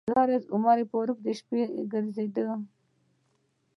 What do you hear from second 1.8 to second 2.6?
ګرځېده.